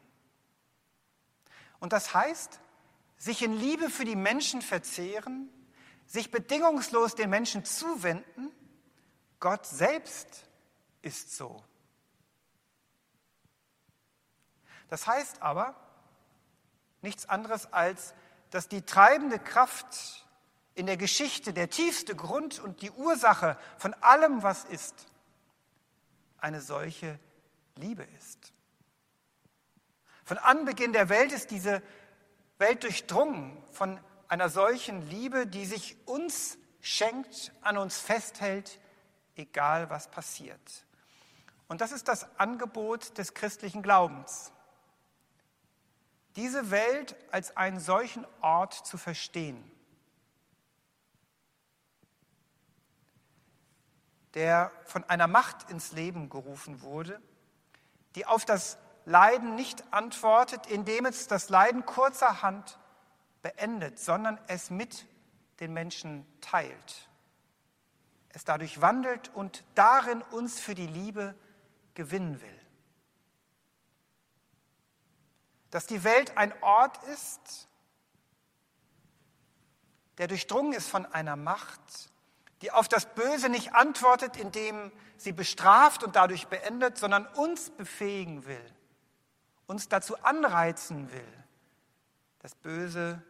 Und 1.80 1.92
das 1.92 2.14
heißt, 2.14 2.60
sich 3.18 3.42
in 3.42 3.52
Liebe 3.52 3.90
für 3.90 4.04
die 4.04 4.16
Menschen 4.16 4.62
verzehren, 4.62 5.50
sich 6.06 6.30
bedingungslos 6.30 7.14
den 7.14 7.30
Menschen 7.30 7.64
zuwenden, 7.64 8.50
Gott 9.40 9.66
selbst 9.66 10.46
ist 11.02 11.36
so. 11.36 11.62
Das 14.88 15.06
heißt 15.06 15.42
aber 15.42 15.74
nichts 17.02 17.28
anderes 17.28 17.72
als, 17.72 18.14
dass 18.50 18.68
die 18.68 18.82
treibende 18.82 19.38
Kraft 19.38 20.25
in 20.76 20.86
der 20.86 20.96
Geschichte, 20.96 21.52
der 21.52 21.68
tiefste 21.70 22.14
Grund 22.14 22.60
und 22.60 22.82
die 22.82 22.90
Ursache 22.92 23.58
von 23.78 23.94
allem, 23.94 24.42
was 24.42 24.64
ist, 24.64 25.06
eine 26.38 26.60
solche 26.60 27.18
Liebe 27.74 28.04
ist. 28.18 28.52
Von 30.24 30.38
Anbeginn 30.38 30.92
der 30.92 31.08
Welt 31.08 31.32
ist 31.32 31.50
diese 31.50 31.82
Welt 32.58 32.84
durchdrungen 32.84 33.56
von 33.72 33.98
einer 34.28 34.48
solchen 34.48 35.02
Liebe, 35.08 35.46
die 35.46 35.66
sich 35.66 35.96
uns 36.06 36.58
schenkt, 36.80 37.52
an 37.62 37.78
uns 37.78 37.98
festhält, 37.98 38.78
egal 39.34 39.90
was 39.90 40.08
passiert. 40.08 40.86
Und 41.68 41.80
das 41.80 41.90
ist 41.90 42.06
das 42.06 42.38
Angebot 42.38 43.18
des 43.18 43.34
christlichen 43.34 43.82
Glaubens 43.82 44.52
diese 46.36 46.70
Welt 46.70 47.16
als 47.30 47.56
einen 47.56 47.80
solchen 47.80 48.26
Ort 48.42 48.74
zu 48.74 48.98
verstehen, 48.98 49.62
der 54.36 54.70
von 54.84 55.02
einer 55.04 55.26
Macht 55.26 55.68
ins 55.70 55.90
Leben 55.90 56.30
gerufen 56.30 56.82
wurde, 56.82 57.20
die 58.14 58.24
auf 58.24 58.44
das 58.44 58.78
Leiden 59.04 59.56
nicht 59.56 59.92
antwortet, 59.92 60.66
indem 60.66 61.04
es 61.06 61.26
das 61.26 61.48
Leiden 61.48 61.84
kurzerhand 61.84 62.78
beendet, 63.42 63.98
sondern 63.98 64.38
es 64.46 64.70
mit 64.70 65.06
den 65.58 65.72
Menschen 65.72 66.24
teilt, 66.40 67.08
es 68.28 68.44
dadurch 68.44 68.80
wandelt 68.80 69.34
und 69.34 69.64
darin 69.74 70.22
uns 70.22 70.60
für 70.60 70.76
die 70.76 70.86
Liebe 70.86 71.34
gewinnen 71.94 72.40
will. 72.40 72.56
dass 75.76 75.86
die 75.86 76.04
Welt 76.04 76.38
ein 76.38 76.54
Ort 76.62 77.02
ist, 77.04 77.68
der 80.16 80.26
durchdrungen 80.26 80.72
ist 80.72 80.88
von 80.88 81.04
einer 81.04 81.36
Macht, 81.36 82.10
die 82.66 82.72
auf 82.72 82.88
das 82.88 83.06
Böse 83.14 83.48
nicht 83.48 83.76
antwortet, 83.76 84.36
indem 84.36 84.90
sie 85.16 85.30
bestraft 85.30 86.02
und 86.02 86.16
dadurch 86.16 86.48
beendet, 86.48 86.98
sondern 86.98 87.24
uns 87.24 87.70
befähigen 87.70 88.44
will, 88.44 88.74
uns 89.68 89.88
dazu 89.88 90.20
anreizen 90.24 91.12
will, 91.12 91.44
das 92.40 92.56
Böse 92.56 93.22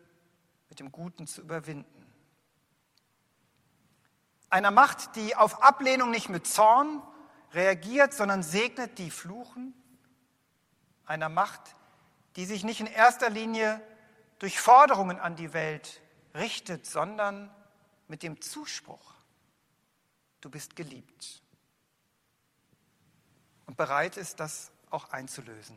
mit 0.70 0.80
dem 0.80 0.90
Guten 0.90 1.26
zu 1.26 1.42
überwinden. 1.42 2.06
Einer 4.48 4.70
Macht, 4.70 5.16
die 5.16 5.36
auf 5.36 5.62
Ablehnung 5.62 6.10
nicht 6.10 6.30
mit 6.30 6.46
Zorn 6.46 7.02
reagiert, 7.52 8.14
sondern 8.14 8.42
segnet, 8.42 8.96
die 8.96 9.10
fluchen. 9.10 9.74
Einer 11.04 11.28
Macht, 11.28 11.60
die 12.36 12.46
sich 12.46 12.64
nicht 12.64 12.80
in 12.80 12.86
erster 12.86 13.28
Linie 13.28 13.82
durch 14.38 14.58
Forderungen 14.58 15.20
an 15.20 15.36
die 15.36 15.52
Welt 15.52 16.00
richtet, 16.34 16.86
sondern 16.86 17.54
mit 18.08 18.22
dem 18.22 18.40
Zuspruch, 18.40 19.15
du 20.46 20.50
bist 20.50 20.76
geliebt 20.76 21.42
und 23.66 23.76
bereit 23.76 24.16
ist, 24.16 24.38
das 24.38 24.70
auch 24.90 25.10
einzulösen. 25.10 25.76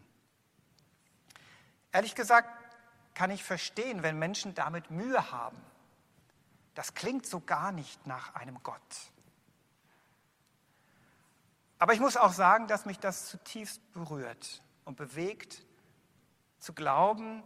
Ehrlich 1.91 2.13
gesagt 2.13 2.47
kann 3.15 3.31
ich 3.31 3.43
verstehen, 3.43 4.03
wenn 4.03 4.19
Menschen 4.19 4.53
damit 4.53 4.91
Mühe 4.91 5.31
haben. 5.31 5.57
Das 6.75 6.93
klingt 6.93 7.25
so 7.25 7.39
gar 7.39 7.71
nicht 7.71 8.05
nach 8.05 8.35
einem 8.35 8.61
Gott. 8.61 8.79
Aber 11.79 11.93
ich 11.93 11.99
muss 11.99 12.15
auch 12.15 12.33
sagen, 12.33 12.67
dass 12.67 12.85
mich 12.85 12.99
das 12.99 13.25
zutiefst 13.25 13.81
berührt 13.91 14.61
und 14.85 14.97
bewegt, 14.97 15.65
zu 16.59 16.73
glauben, 16.73 17.41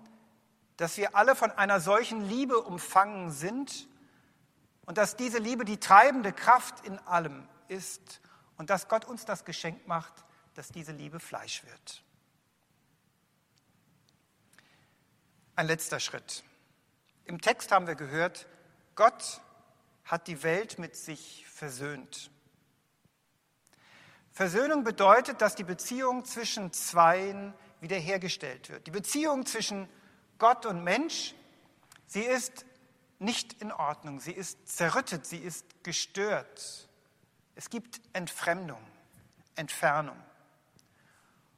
dass 0.76 0.98
wir 0.98 1.16
alle 1.16 1.38
von 1.38 1.52
einer 1.52 1.80
solchen 1.80 2.28
Liebe 2.28 2.60
umfangen 2.60 3.32
sind 3.32 3.88
und 4.86 4.98
dass 4.98 5.16
diese 5.16 5.38
Liebe 5.38 5.66
die 5.66 5.80
treibende 5.80 6.34
Kraft 6.34 6.86
in 6.86 7.00
allem 7.00 7.48
ist 7.68 8.22
und 8.58 8.70
dass 8.70 8.88
Gott 8.88 9.06
uns 9.06 9.26
das 9.26 9.46
Geschenk 9.46 9.88
macht, 9.88 10.14
dass 10.56 10.70
diese 10.70 10.92
Liebe 10.92 11.20
Fleisch 11.20 11.64
wird. 11.66 12.04
Ein 15.56 15.68
letzter 15.68 16.00
Schritt. 16.00 16.44
Im 17.26 17.40
Text 17.40 17.72
haben 17.72 17.88
wir 17.88 17.96
gehört, 17.96 18.48
Gott 18.96 19.42
hat 20.06 20.28
die 20.28 20.44
Welt 20.44 20.80
mit 20.80 20.96
sich 20.96 21.46
versöhnt. 21.48 22.30
Versöhnung 24.32 24.84
bedeutet, 24.84 25.42
dass 25.42 25.56
die 25.56 25.64
Beziehung 25.64 26.26
zwischen 26.26 26.74
Zweien 26.74 27.54
wiederhergestellt 27.82 28.70
wird. 28.70 28.88
Die 28.88 28.92
Beziehung 28.92 29.46
zwischen 29.46 29.88
Gott 30.40 30.66
und 30.66 30.84
Mensch, 30.84 31.36
sie 32.08 32.24
ist 32.24 32.66
nicht 33.24 33.62
in 33.62 33.72
Ordnung, 33.72 34.20
sie 34.20 34.32
ist 34.32 34.68
zerrüttet, 34.68 35.26
sie 35.26 35.38
ist 35.38 35.66
gestört. 35.84 36.88
Es 37.56 37.70
gibt 37.70 38.02
Entfremdung, 38.14 38.82
Entfernung. 39.56 40.18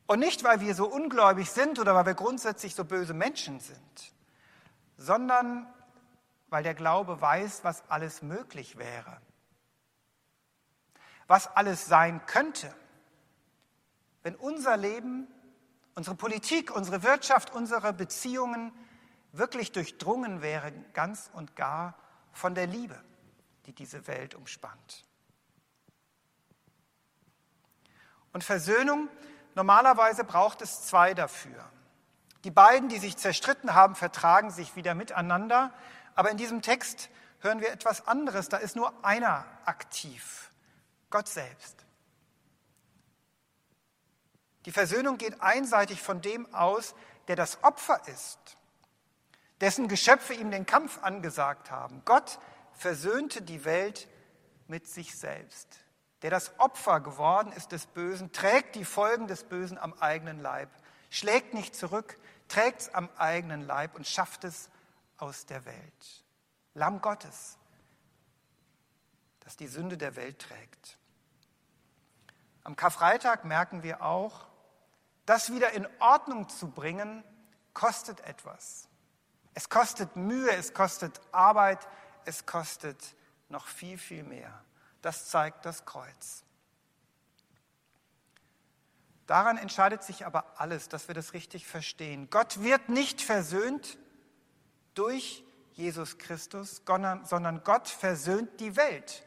Und 0.08 0.20
nicht, 0.20 0.44
weil 0.44 0.62
wir 0.62 0.76
so 0.76 0.88
ungläubig 0.88 1.50
sind 1.50 1.80
oder 1.80 1.96
weil 1.96 2.06
wir 2.06 2.14
grundsätzlich 2.14 2.76
so 2.76 2.86
böse 2.86 3.14
Menschen 3.14 3.60
sind, 3.60 4.14
sondern 4.98 5.68
weil 6.50 6.64
der 6.64 6.76
Glaube 6.76 7.20
weiß, 7.20 7.64
was 7.64 7.90
alles 7.90 8.22
möglich 8.22 8.78
wäre, 8.78 9.20
was 11.28 11.48
alles 11.48 11.88
sein 11.88 12.24
könnte, 12.28 12.74
wenn 14.22 14.36
unser 14.36 14.78
Leben, 14.78 15.28
unsere 15.96 16.16
Politik, 16.16 16.76
unsere 16.76 17.02
Wirtschaft, 17.04 17.54
unsere 17.54 17.94
Beziehungen 17.94 18.72
wirklich 19.38 19.72
durchdrungen 19.72 20.42
wären, 20.42 20.86
ganz 20.94 21.30
und 21.34 21.56
gar 21.56 21.96
von 22.32 22.56
der 22.56 22.68
Liebe, 22.68 23.00
die 23.66 23.74
diese 23.74 24.08
Welt 24.08 24.36
umspannt. 24.36 25.06
Und 28.34 28.44
Versöhnung, 28.44 29.10
normalerweise 29.54 30.24
braucht 30.24 30.62
es 30.62 30.86
zwei 30.86 31.14
dafür. 31.14 31.64
Die 32.44 32.52
beiden, 32.52 32.90
die 32.90 33.00
sich 33.00 33.18
zerstritten 33.18 33.74
haben, 33.74 33.96
vertragen 33.96 34.52
sich 34.52 34.76
wieder 34.76 34.94
miteinander. 34.94 35.74
Aber 36.14 36.30
in 36.30 36.38
diesem 36.38 36.62
Text 36.62 37.10
hören 37.40 37.62
wir 37.62 37.72
etwas 37.72 38.08
anderes. 38.08 38.50
Da 38.50 38.58
ist 38.58 38.76
nur 38.76 38.94
einer 39.04 39.46
aktiv, 39.66 40.52
Gott 41.10 41.28
selbst. 41.28 41.86
Die 44.66 44.72
Versöhnung 44.72 45.18
geht 45.18 45.42
einseitig 45.42 46.02
von 46.02 46.22
dem 46.22 46.54
aus, 46.54 46.94
der 47.28 47.36
das 47.36 47.64
Opfer 47.64 48.08
ist, 48.08 48.55
dessen 49.62 49.88
Geschöpfe 49.88 50.34
ihm 50.34 50.52
den 50.52 50.66
Kampf 50.66 51.02
angesagt 51.04 51.72
haben. 51.72 52.02
Gott 52.06 52.40
versöhnte 52.74 53.42
die 53.42 53.66
Welt 53.66 54.08
mit 54.68 54.88
sich 54.88 55.18
selbst 55.18 55.86
der 56.26 56.32
das 56.32 56.60
Opfer 56.60 57.02
geworden 57.02 57.52
ist 57.52 57.72
des 57.72 57.86
Bösen, 57.86 58.32
trägt 58.32 58.74
die 58.74 58.84
Folgen 58.84 59.28
des 59.28 59.44
Bösen 59.44 59.78
am 59.78 59.94
eigenen 60.00 60.40
Leib, 60.40 60.70
schlägt 61.12 61.54
nicht 61.54 61.76
zurück, 61.76 62.18
trägt 62.48 62.82
es 62.82 62.94
am 62.96 63.12
eigenen 63.18 63.62
Leib 63.62 63.94
und 63.94 64.08
schafft 64.08 64.44
es 64.44 64.72
aus 65.18 65.46
der 65.46 65.66
Welt. 65.66 66.26
Lamm 66.74 67.00
Gottes, 67.00 67.60
das 69.42 69.56
die 69.56 69.68
Sünde 69.68 69.98
der 69.98 70.16
Welt 70.16 70.40
trägt. 70.40 70.98
Am 72.64 72.76
Karfreitag 72.76 73.46
merken 73.46 73.84
wir 73.84 74.02
auch, 74.02 74.48
das 75.28 75.52
wieder 75.52 75.74
in 75.74 75.88
Ordnung 76.00 76.50
zu 76.50 76.72
bringen, 76.72 77.24
kostet 77.76 78.22
etwas. 78.22 78.90
Es 79.56 79.70
kostet 79.70 80.16
Mühe, 80.16 80.52
es 80.52 80.74
kostet 80.74 81.20
Arbeit, 81.32 81.80
es 82.26 82.46
kostet 82.46 83.16
noch 83.50 83.66
viel, 83.66 83.98
viel 83.98 84.24
mehr. 84.24 84.54
Das 85.02 85.30
zeigt 85.30 85.66
das 85.66 85.86
Kreuz. 85.86 86.44
Daran 89.28 89.58
entscheidet 89.58 90.04
sich 90.04 90.26
aber 90.26 90.60
alles, 90.60 90.90
dass 90.90 91.08
wir 91.08 91.16
das 91.16 91.34
richtig 91.34 91.66
verstehen. 91.66 92.30
Gott 92.30 92.62
wird 92.62 92.90
nicht 92.90 93.22
versöhnt 93.22 93.98
durch 94.94 95.44
Jesus 95.74 96.18
Christus, 96.18 96.82
sondern 96.86 97.64
Gott 97.64 97.88
versöhnt 97.88 98.60
die 98.60 98.76
Welt 98.76 99.26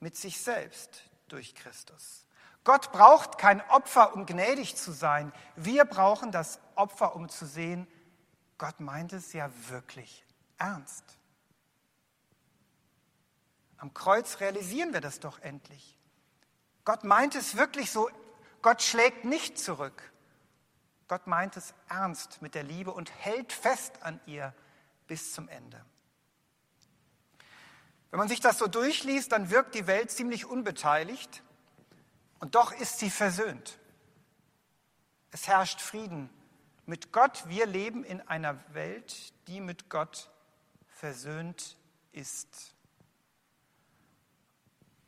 mit 0.00 0.16
sich 0.16 0.40
selbst 0.40 1.04
durch 1.28 1.54
Christus. 1.54 2.26
Gott 2.64 2.92
braucht 2.92 3.38
kein 3.38 3.60
Opfer, 3.70 4.14
um 4.14 4.26
gnädig 4.26 4.76
zu 4.76 4.92
sein. 4.92 5.32
Wir 5.56 5.84
brauchen 5.84 6.30
das 6.30 6.60
Opfer, 6.74 7.16
um 7.16 7.28
zu 7.28 7.46
sehen, 7.46 7.88
Gott 8.62 8.78
meint 8.78 9.12
es 9.12 9.32
ja 9.32 9.50
wirklich 9.70 10.24
ernst. 10.56 11.02
Am 13.76 13.92
Kreuz 13.92 14.38
realisieren 14.38 14.92
wir 14.92 15.00
das 15.00 15.18
doch 15.18 15.40
endlich. 15.40 15.98
Gott 16.84 17.02
meint 17.02 17.34
es 17.34 17.56
wirklich 17.56 17.90
so, 17.90 18.08
Gott 18.62 18.80
schlägt 18.80 19.24
nicht 19.24 19.58
zurück. 19.58 20.12
Gott 21.08 21.26
meint 21.26 21.56
es 21.56 21.74
ernst 21.88 22.40
mit 22.40 22.54
der 22.54 22.62
Liebe 22.62 22.92
und 22.92 23.10
hält 23.10 23.52
fest 23.52 24.00
an 24.02 24.20
ihr 24.26 24.54
bis 25.08 25.32
zum 25.34 25.48
Ende. 25.48 25.84
Wenn 28.12 28.18
man 28.18 28.28
sich 28.28 28.38
das 28.38 28.58
so 28.58 28.68
durchliest, 28.68 29.32
dann 29.32 29.50
wirkt 29.50 29.74
die 29.74 29.88
Welt 29.88 30.12
ziemlich 30.12 30.46
unbeteiligt 30.46 31.42
und 32.38 32.54
doch 32.54 32.70
ist 32.70 33.00
sie 33.00 33.10
versöhnt. 33.10 33.80
Es 35.32 35.48
herrscht 35.48 35.80
Frieden 35.80 36.30
mit 36.86 37.12
Gott. 37.12 37.48
Wir 37.48 37.66
leben 37.66 38.04
in 38.04 38.20
einer 38.28 38.58
Welt, 38.74 39.32
die 39.48 39.60
mit 39.60 39.88
Gott 39.88 40.30
versöhnt 40.86 41.76
ist. 42.12 42.74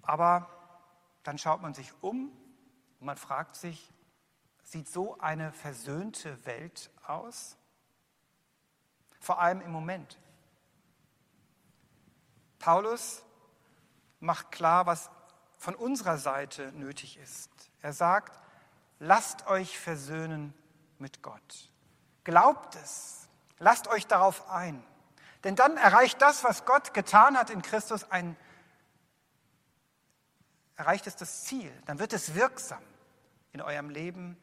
Aber 0.03 0.49
dann 1.23 1.39
schaut 1.39 1.63
man 1.63 1.75
sich 1.75 1.93
um 2.03 2.31
und 3.01 3.07
man 3.07 3.17
fragt 3.17 3.57
sich, 3.57 3.93
sieht 4.63 4.89
so 4.89 5.19
eine 5.19 5.53
versöhnte 5.53 6.45
Welt 6.47 6.91
aus? 7.07 7.57
Vor 9.21 9.41
allem 9.41 9.61
im 9.61 9.71
Moment. 9.71 10.19
Paulus 12.59 13.23
macht 14.21 14.53
klar, 14.53 14.87
was 14.87 15.11
von 15.59 15.75
unserer 15.75 16.19
Seite 16.19 16.73
nötig 16.73 17.19
ist. 17.19 17.51
Er 17.81 17.93
sagt, 17.93 18.39
lasst 18.99 19.47
euch 19.47 19.79
versöhnen 19.79 20.55
mit 21.05 21.23
Gott. 21.23 21.71
Glaubt 22.25 22.77
es, 22.77 23.29
lasst 23.59 23.89
euch 23.89 24.07
darauf 24.07 24.49
ein. 24.49 24.83
Denn 25.45 25.55
dann 25.55 25.77
erreicht 25.77 26.23
das, 26.23 26.43
was 26.45 26.65
Gott 26.65 26.95
getan 26.95 27.37
hat 27.37 27.51
in 27.51 27.61
Christus, 27.61 28.11
ein 28.11 28.39
erreicht 30.77 31.07
es 31.07 31.15
das 31.15 31.45
Ziel, 31.45 31.71
dann 31.85 31.99
wird 31.99 32.15
es 32.15 32.35
wirksam 32.35 32.83
in 33.53 33.61
eurem 33.61 33.91
Leben 33.91 34.39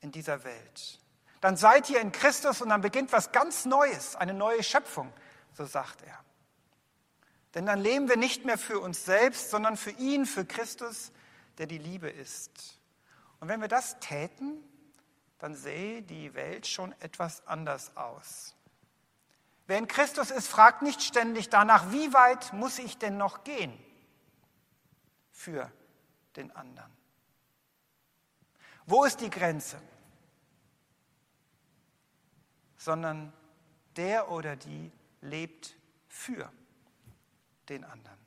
in 0.00 0.12
dieser 0.12 0.44
Welt. 0.44 1.00
Dann 1.40 1.56
seid 1.56 1.88
ihr 1.88 2.00
in 2.00 2.12
Christus 2.12 2.60
und 2.60 2.68
dann 2.68 2.82
beginnt 2.82 3.10
was 3.10 3.32
ganz 3.32 3.64
Neues, 3.64 4.14
eine 4.14 4.34
neue 4.34 4.62
Schöpfung, 4.62 5.10
so 5.54 5.64
sagt 5.64 6.02
er. 6.02 6.18
Denn 7.54 7.64
dann 7.64 7.80
leben 7.80 8.10
wir 8.10 8.18
nicht 8.18 8.44
mehr 8.44 8.58
für 8.58 8.80
uns 8.80 9.06
selbst, 9.06 9.50
sondern 9.50 9.78
für 9.78 9.92
ihn, 9.92 10.26
für 10.26 10.44
Christus, 10.44 11.10
der 11.56 11.66
die 11.66 11.78
Liebe 11.78 12.10
ist. 12.10 12.78
Und 13.40 13.48
wenn 13.48 13.62
wir 13.62 13.68
das 13.68 13.98
täten, 13.98 14.62
dann 15.42 15.54
sähe 15.54 16.00
die 16.00 16.32
Welt 16.32 16.66
schon 16.66 16.92
etwas 17.00 17.46
anders 17.46 17.94
aus. 17.96 18.56
Wer 19.66 19.76
in 19.76 19.88
Christus 19.88 20.30
ist, 20.30 20.48
fragt 20.48 20.80
nicht 20.80 21.02
ständig 21.02 21.50
danach, 21.50 21.92
wie 21.92 22.12
weit 22.14 22.54
muss 22.54 22.78
ich 22.78 22.96
denn 22.96 23.18
noch 23.18 23.44
gehen? 23.44 23.78
für 25.42 25.70
den 26.36 26.54
anderen. 26.54 26.90
Wo 28.86 29.04
ist 29.04 29.20
die 29.20 29.30
Grenze? 29.30 29.80
Sondern 32.76 33.32
der 33.96 34.30
oder 34.30 34.56
die 34.56 34.92
lebt 35.20 35.74
für 36.08 36.50
den 37.68 37.84
anderen. 37.84 38.18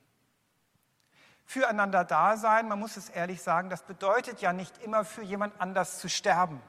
Füreinander 1.44 2.04
da 2.04 2.36
sein, 2.36 2.68
man 2.68 2.78
muss 2.78 2.96
es 2.96 3.08
ehrlich 3.08 3.40
sagen, 3.40 3.70
das 3.70 3.82
bedeutet 3.82 4.40
ja 4.40 4.52
nicht 4.52 4.78
immer 4.78 5.04
für 5.04 5.22
jemand 5.22 5.58
anders 5.60 5.98
zu 5.98 6.08
sterben. 6.08 6.60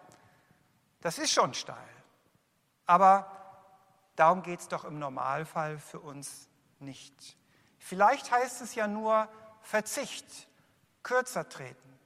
Das 1.01 1.17
ist 1.17 1.31
schon 1.31 1.53
steil. 1.53 1.77
Aber 2.85 3.31
darum 4.15 4.43
geht 4.43 4.59
es 4.59 4.67
doch 4.67 4.85
im 4.85 4.99
Normalfall 4.99 5.77
für 5.79 5.99
uns 5.99 6.49
nicht. 6.79 7.37
Vielleicht 7.77 8.31
heißt 8.31 8.61
es 8.61 8.75
ja 8.75 8.87
nur, 8.87 9.29
Verzicht, 9.61 10.47
kürzer 11.03 11.49
treten, 11.49 11.99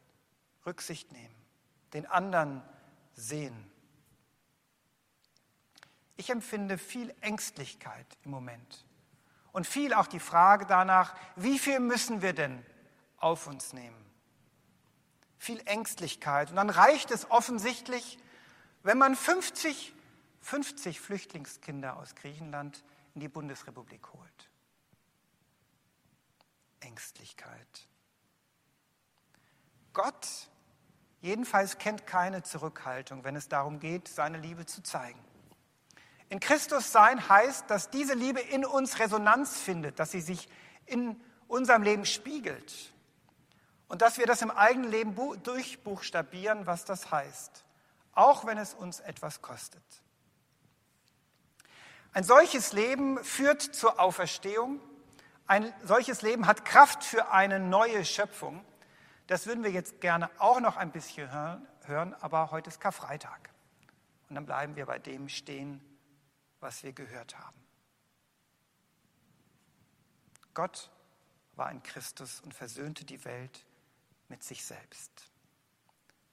Rücksicht 0.66 1.12
nehmen, 1.12 1.36
den 1.94 2.06
anderen 2.06 2.64
sehen. 3.14 3.72
Ich 6.18 6.30
empfinde 6.30 6.78
viel 6.78 7.14
Ängstlichkeit 7.22 8.06
im 8.24 8.32
Moment 8.32 8.86
und 9.52 9.68
viel 9.68 9.94
auch 9.94 10.08
die 10.08 10.20
Frage 10.20 10.66
danach, 10.66 11.16
wie 11.36 11.60
viel 11.60 11.80
müssen 11.80 12.22
wir 12.22 12.34
denn 12.34 12.66
auf 13.18 13.48
uns 13.48 13.74
nehmen? 13.74 13.98
Viel 15.38 15.62
Ängstlichkeit. 15.66 16.50
Und 16.52 16.58
dann 16.58 16.70
reicht 16.70 17.12
es 17.12 17.30
offensichtlich, 17.32 18.20
wenn 18.84 18.98
man 18.98 19.16
50, 19.16 19.94
50 20.42 21.00
Flüchtlingskinder 21.00 21.98
aus 21.98 22.16
Griechenland 22.16 22.84
in 23.14 23.22
die 23.22 23.28
Bundesrepublik 23.28 24.14
holt. 24.14 24.50
Ängstlichkeit. 26.80 27.88
Gott 29.94 30.28
jedenfalls 31.22 31.78
kennt 31.78 32.08
keine 32.08 32.44
Zurückhaltung, 32.44 33.24
wenn 33.24 33.36
es 33.36 33.48
darum 33.48 33.80
geht, 33.80 34.08
seine 34.08 34.38
Liebe 34.38 34.66
zu 34.66 34.82
zeigen. 34.82 35.20
In 36.30 36.40
Christus 36.40 36.92
sein 36.92 37.28
heißt, 37.28 37.70
dass 37.70 37.90
diese 37.90 38.14
Liebe 38.14 38.40
in 38.40 38.66
uns 38.66 39.00
Resonanz 39.00 39.60
findet, 39.60 40.00
dass 40.00 40.12
sie 40.12 40.22
sich 40.22 40.48
in 40.86 41.22
unserem 41.48 41.84
Leben 41.84 42.06
spiegelt 42.06 42.94
und 43.90 44.02
dass 44.02 44.18
wir 44.18 44.26
das 44.26 44.42
im 44.42 44.50
eigenen 44.50 44.90
Leben 44.90 45.16
durchbuchstabieren, 45.44 46.66
was 46.66 46.86
das 46.86 47.12
heißt, 47.12 47.66
auch 48.14 48.46
wenn 48.46 48.58
es 48.58 48.74
uns 48.74 49.00
etwas 49.00 49.42
kostet. 49.42 49.84
Ein 52.14 52.24
solches 52.24 52.74
Leben 52.74 53.24
führt 53.24 53.62
zur 53.62 54.00
Auferstehung 54.00 54.82
ein 55.52 55.74
solches 55.84 56.22
Leben 56.22 56.48
hat 56.48 56.64
Kraft 56.64 57.04
für 57.04 57.34
eine 57.34 57.60
neue 57.60 58.06
Schöpfung. 58.06 58.64
Das 59.28 59.48
würden 59.48 59.66
wir 59.66 59.72
jetzt 59.72 60.00
gerne 60.00 60.30
auch 60.40 60.62
noch 60.62 60.78
ein 60.78 60.94
bisschen 60.94 61.30
hören, 61.84 62.14
aber 62.22 62.52
heute 62.52 62.70
ist 62.70 62.80
Karfreitag. 62.80 63.50
Und 64.30 64.36
dann 64.36 64.46
bleiben 64.46 64.78
wir 64.78 64.86
bei 64.86 64.98
dem 64.98 65.28
stehen, 65.28 65.84
was 66.62 66.84
wir 66.84 66.94
gehört 66.94 67.38
haben. 67.38 67.62
Gott 70.54 70.90
war 71.58 71.70
in 71.70 71.84
Christus 71.84 72.40
und 72.40 72.54
versöhnte 72.54 73.04
die 73.04 73.26
Welt 73.26 73.66
mit 74.30 74.44
sich 74.44 74.64
selbst. 74.64 75.31